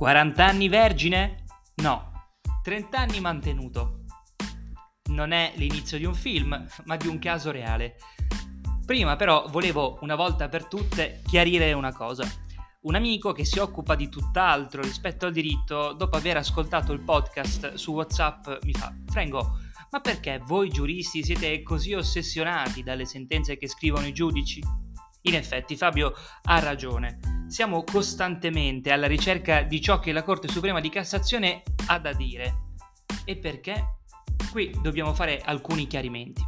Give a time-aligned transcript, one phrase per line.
[0.00, 1.44] 40 anni vergine?
[1.82, 2.30] No,
[2.62, 4.04] 30 anni mantenuto.
[5.10, 7.96] Non è l'inizio di un film, ma di un caso reale.
[8.86, 12.24] Prima però volevo una volta per tutte chiarire una cosa.
[12.84, 17.74] Un amico che si occupa di tutt'altro rispetto al diritto, dopo aver ascoltato il podcast
[17.74, 19.58] su WhatsApp, mi fa: Frengo,
[19.90, 24.62] ma perché voi giuristi siete così ossessionati dalle sentenze che scrivono i giudici?
[25.24, 27.39] In effetti Fabio ha ragione.
[27.50, 32.76] Siamo costantemente alla ricerca di ciò che la Corte Suprema di Cassazione ha da dire.
[33.24, 33.96] E perché?
[34.52, 36.40] Qui dobbiamo fare alcuni chiarimenti.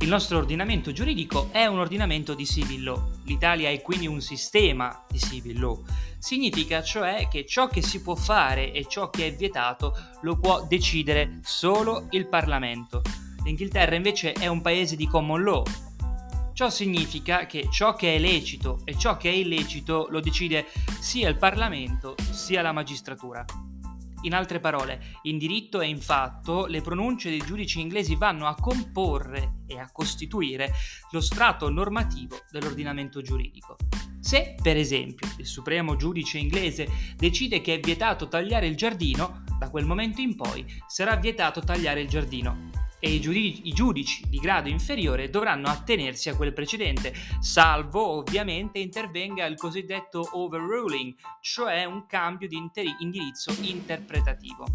[0.00, 3.10] Il nostro ordinamento giuridico è un ordinamento di civil law.
[3.26, 5.84] L'Italia è quindi un sistema di civil law.
[6.18, 10.66] Significa cioè che ciò che si può fare e ciò che è vietato lo può
[10.66, 13.02] decidere solo il Parlamento.
[13.44, 15.62] L'Inghilterra invece è un paese di common law,
[16.60, 20.66] Ciò significa che ciò che è lecito e ciò che è illecito lo decide
[21.00, 23.42] sia il Parlamento sia la magistratura.
[24.24, 28.56] In altre parole, in diritto e in fatto le pronunce dei giudici inglesi vanno a
[28.56, 30.70] comporre e a costituire
[31.12, 33.76] lo strato normativo dell'ordinamento giuridico.
[34.20, 36.86] Se, per esempio, il supremo giudice inglese
[37.16, 42.02] decide che è vietato tagliare il giardino, da quel momento in poi sarà vietato tagliare
[42.02, 47.14] il giardino e i giudici, i giudici, di grado inferiore dovranno attenersi a quel precedente,
[47.40, 54.66] salvo ovviamente intervenga il cosiddetto overruling, cioè un cambio di interi- indirizzo interpretativo.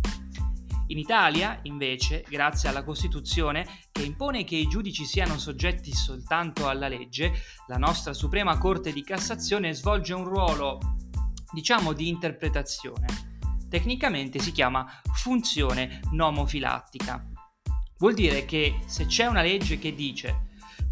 [0.88, 6.88] In Italia, invece, grazie alla Costituzione, che impone che i giudici siano soggetti soltanto alla
[6.88, 7.34] legge,
[7.68, 10.80] la nostra Suprema Corte di Cassazione svolge un ruolo,
[11.52, 13.08] diciamo, di interpretazione.
[13.68, 17.35] Tecnicamente si chiama funzione nomofilattica.
[17.98, 20.48] Vuol dire che se c'è una legge che dice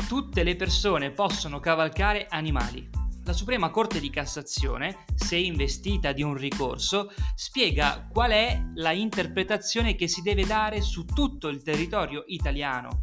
[0.07, 2.89] tutte le persone possono cavalcare animali,
[3.25, 9.95] la Suprema Corte di Cassazione, se investita di un ricorso, spiega qual è la interpretazione
[9.95, 13.00] che si deve dare su tutto il territorio italiano.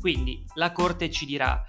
[0.00, 1.62] Quindi la Corte ci dirà,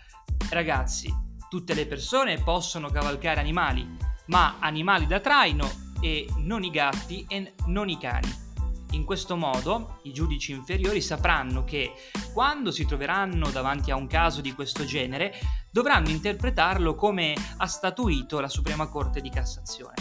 [0.49, 1.13] ragazzi,
[1.49, 3.87] tutte le persone possono cavalcare animali,
[4.27, 5.69] ma animali da traino
[6.01, 8.47] e non i gatti e non i cani.
[8.91, 11.93] In questo modo i giudici inferiori sapranno che
[12.33, 15.33] quando si troveranno davanti a un caso di questo genere
[15.71, 19.93] dovranno interpretarlo come ha statuito la Suprema Corte di Cassazione.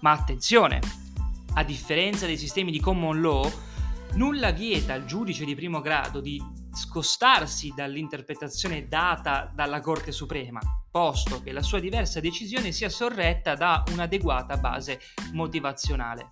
[0.00, 0.80] Ma attenzione,
[1.54, 3.50] a differenza dei sistemi di common law,
[4.14, 10.60] nulla vieta al giudice di primo grado di scostarsi dall'interpretazione data dalla Corte Suprema,
[10.90, 15.00] posto che la sua diversa decisione sia sorretta da un'adeguata base
[15.32, 16.30] motivazionale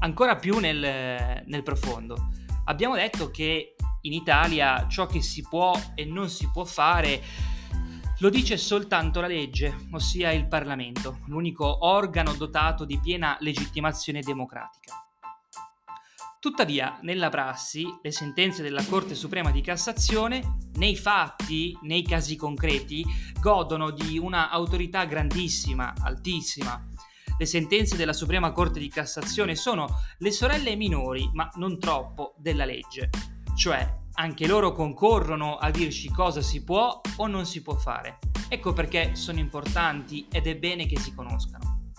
[0.00, 2.30] ancora più nel, nel profondo.
[2.64, 7.22] Abbiamo detto che in Italia ciò che si può e non si può fare
[8.20, 15.04] lo dice soltanto la legge, ossia il Parlamento, l'unico organo dotato di piena legittimazione democratica.
[16.40, 23.04] Tuttavia, nella prassi, le sentenze della Corte Suprema di Cassazione, nei fatti, nei casi concreti,
[23.40, 26.84] godono di una autorità grandissima, altissima,
[27.38, 29.86] le sentenze della Suprema Corte di Cassazione sono
[30.18, 33.10] le sorelle minori, ma non troppo, della legge.
[33.56, 38.18] Cioè, anche loro concorrono a dirci cosa si può o non si può fare.
[38.48, 41.92] Ecco perché sono importanti ed è bene che si conoscano.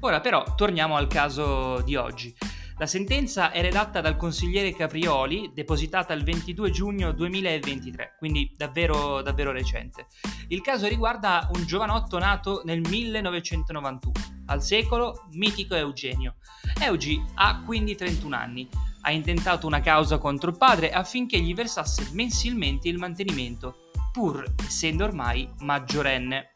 [0.00, 2.34] Ora però torniamo al caso di oggi.
[2.82, 9.52] La sentenza è redatta dal consigliere Caprioli, depositata il 22 giugno 2023, quindi davvero, davvero
[9.52, 10.08] recente.
[10.48, 14.12] Il caso riguarda un giovanotto nato nel 1991,
[14.46, 16.34] al secolo mitico Eugenio.
[16.80, 18.68] Eugi ha quindi 31 anni.
[19.02, 25.04] Ha intentato una causa contro il padre affinché gli versasse mensilmente il mantenimento, pur essendo
[25.04, 26.50] ormai maggiorenne.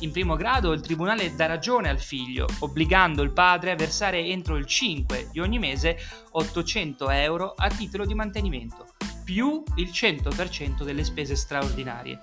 [0.00, 4.56] In primo grado il tribunale dà ragione al figlio, obbligando il padre a versare entro
[4.56, 5.98] il 5 di ogni mese
[6.30, 8.86] 800 euro a titolo di mantenimento,
[9.24, 12.18] più il 100% delle spese straordinarie.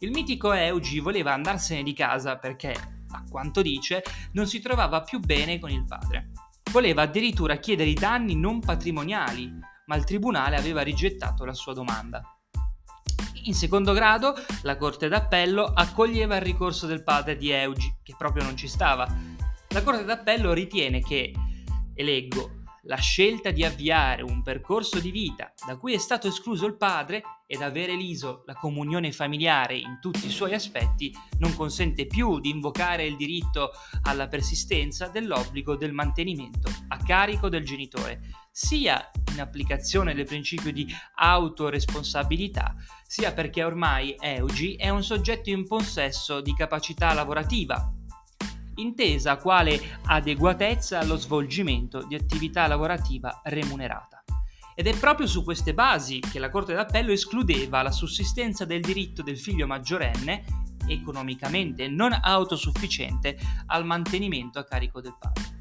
[0.00, 2.72] Il mitico Eugi voleva andarsene di casa perché,
[3.12, 4.02] a quanto dice,
[4.32, 6.30] non si trovava più bene con il padre.
[6.72, 9.48] Voleva addirittura chiedere i danni non patrimoniali,
[9.86, 12.20] ma il tribunale aveva rigettato la sua domanda.
[13.44, 18.44] In secondo grado, la Corte d'Appello accoglieva il ricorso del padre di Eugi, che proprio
[18.44, 19.06] non ci stava.
[19.70, 21.32] La Corte d'Appello ritiene che,
[21.92, 26.66] e leggo, la scelta di avviare un percorso di vita da cui è stato escluso
[26.66, 32.06] il padre ed avere liso la comunione familiare in tutti i suoi aspetti non consente
[32.06, 33.70] più di invocare il diritto
[34.02, 38.20] alla persistenza dell'obbligo del mantenimento a carico del genitore,
[38.52, 42.74] sia in applicazione del principio di autoresponsabilità,
[43.06, 47.90] sia perché ormai Eugi è un soggetto in possesso di capacità lavorativa.
[48.76, 54.24] intesa quale adeguatezza allo svolgimento di attività lavorativa remunerata.
[54.74, 59.22] Ed è proprio su queste basi che la Corte d'Appello escludeva la sussistenza del diritto
[59.22, 60.44] del figlio maggiorenne,
[60.86, 65.60] economicamente non autosufficiente, al mantenimento a carico del padre.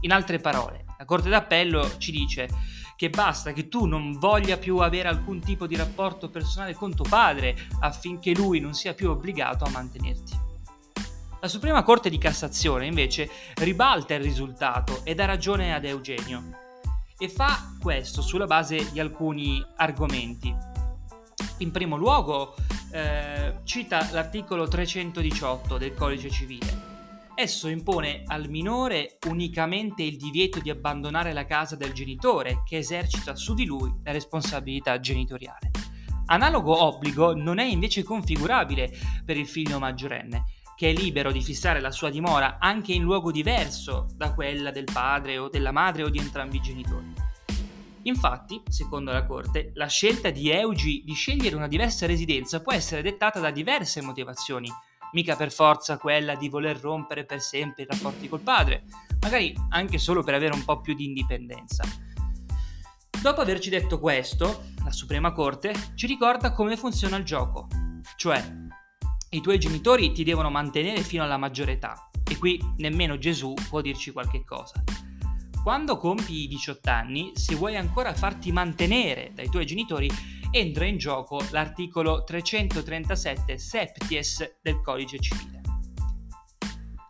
[0.00, 2.48] In altre parole, la Corte d'Appello ci dice
[2.96, 7.04] che basta che tu non voglia più avere alcun tipo di rapporto personale con tuo
[7.08, 10.46] padre affinché lui non sia più obbligato a mantenerti.
[11.40, 16.42] La Suprema Corte di Cassazione invece ribalta il risultato e dà ragione ad Eugenio
[17.16, 20.52] e fa questo sulla base di alcuni argomenti.
[21.58, 22.56] In primo luogo
[22.90, 26.77] eh, cita l'articolo 318 del Codice Civile
[27.40, 33.36] Esso impone al minore unicamente il divieto di abbandonare la casa del genitore che esercita
[33.36, 35.70] su di lui la responsabilità genitoriale.
[36.26, 38.90] Analogo obbligo non è invece configurabile
[39.24, 43.30] per il figlio maggiorenne, che è libero di fissare la sua dimora anche in luogo
[43.30, 47.12] diverso da quella del padre o della madre o di entrambi i genitori.
[48.02, 53.00] Infatti, secondo la Corte, la scelta di Eugi di scegliere una diversa residenza può essere
[53.00, 54.68] dettata da diverse motivazioni,
[55.12, 58.84] mica per forza quella di voler rompere per sempre i rapporti col padre,
[59.20, 61.84] magari anche solo per avere un po' più di indipendenza.
[63.20, 67.66] Dopo averci detto questo, la Suprema Corte ci ricorda come funziona il gioco,
[68.16, 68.42] cioè
[69.30, 73.80] i tuoi genitori ti devono mantenere fino alla maggiore età e qui nemmeno Gesù può
[73.80, 74.82] dirci qualche cosa.
[75.62, 80.10] Quando compi i 18 anni, se vuoi ancora farti mantenere dai tuoi genitori,
[80.50, 85.60] entra in gioco l'articolo 337 septies del codice civile.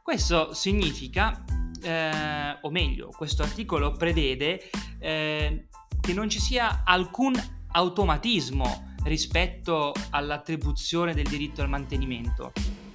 [0.02, 1.44] Questo significa,
[1.82, 5.68] eh, o meglio, questo articolo prevede eh,
[6.00, 7.34] che non ci sia alcun
[7.72, 12.52] automatismo rispetto all'attribuzione del diritto al mantenimento,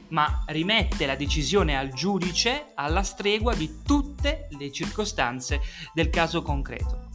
[0.09, 5.61] ma rimette la decisione al giudice alla stregua di tutte le circostanze
[5.93, 7.12] del caso concreto.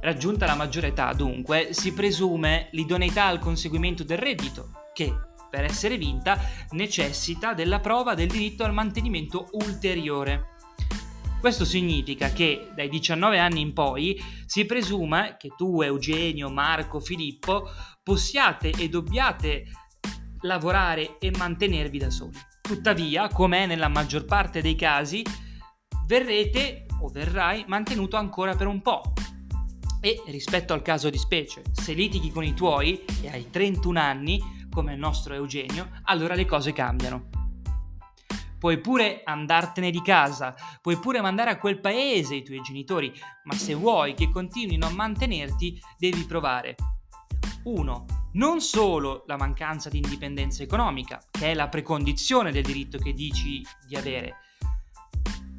[0.00, 5.12] Raggiunta la maggiore età, dunque, si presume l'idoneità al conseguimento del reddito, che,
[5.50, 6.38] per essere vinta,
[6.70, 10.54] necessita della prova del diritto al mantenimento ulteriore.
[11.40, 17.68] Questo significa che dai 19 anni in poi si presume che tu, Eugenio, Marco, Filippo,
[18.02, 19.64] possiate e dobbiate
[20.40, 22.38] lavorare e mantenervi da soli.
[22.60, 25.22] Tuttavia, come è nella maggior parte dei casi,
[26.06, 29.12] verrete o verrai mantenuto ancora per un po',
[30.06, 34.40] e rispetto al caso di specie, se litighi con i tuoi e hai 31 anni,
[34.70, 37.28] come il nostro Eugenio, allora le cose cambiano.
[38.56, 43.12] Puoi pure andartene di casa, puoi pure mandare a quel paese i tuoi genitori,
[43.44, 46.76] ma se vuoi che continuino a mantenerti, devi provare
[47.64, 48.04] 1.
[48.34, 53.60] Non solo la mancanza di indipendenza economica, che è la precondizione del diritto che dici
[53.88, 54.36] di avere.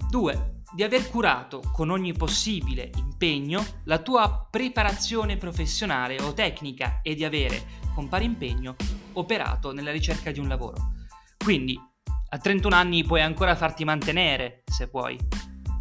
[0.09, 7.15] 2 di aver curato con ogni possibile impegno la tua preparazione professionale o tecnica e
[7.15, 8.75] di avere, con pari impegno,
[9.13, 10.93] operato nella ricerca di un lavoro.
[11.37, 11.79] Quindi,
[12.29, 15.17] a 31 anni puoi ancora farti mantenere, se vuoi,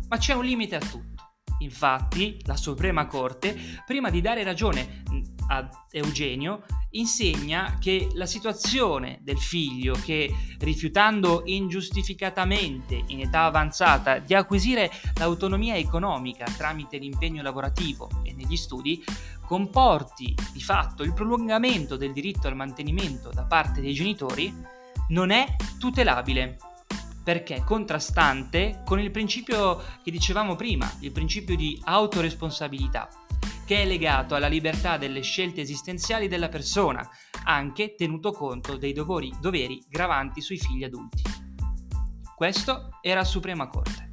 [0.09, 1.16] ma c'è un limite a tutto.
[1.59, 3.57] Infatti, la Suprema Corte,
[3.87, 5.03] prima di dare ragione
[5.49, 14.35] a Eugenio, insegna che la situazione del figlio che, rifiutando ingiustificatamente in età avanzata di
[14.35, 19.03] acquisire l'autonomia economica tramite l'impegno lavorativo e negli studi,
[19.47, 24.53] comporti di fatto il prolungamento del diritto al mantenimento da parte dei genitori,
[25.09, 26.57] non è tutelabile
[27.27, 33.09] perché è contrastante con il principio che dicevamo prima, il principio di autoresponsabilità,
[33.67, 37.05] che è legato alla libertà delle scelte esistenziali della persona,
[37.43, 41.23] anche tenuto conto dei doveri, doveri gravanti sui figli adulti.
[42.37, 44.06] Questo era Suprema Corte.